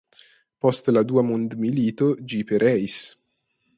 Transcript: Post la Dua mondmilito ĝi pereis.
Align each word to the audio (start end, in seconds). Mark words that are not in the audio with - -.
Post 0.65 0.87
la 0.95 1.03
Dua 1.11 1.23
mondmilito 1.27 2.07
ĝi 2.33 2.41
pereis. 2.53 2.97